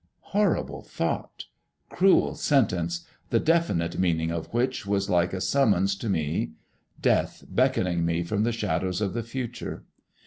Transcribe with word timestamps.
Horrible 0.33 0.81
thought! 0.81 1.45
Cruel 1.89 2.33
sentence, 2.33 3.05
the 3.29 3.39
definite 3.39 3.99
meaning 3.99 4.31
of 4.31 4.51
which 4.51 4.83
was 4.87 5.11
like 5.11 5.31
a 5.31 5.39
summons 5.39 5.95
to 5.97 6.09
me, 6.09 6.53
death 6.99 7.43
beckoning 7.47 8.03
me 8.03 8.23
from 8.23 8.41
the 8.43 8.51
shadows 8.51 8.99
of 8.99 9.13
the 9.13 9.21
future. 9.21 9.83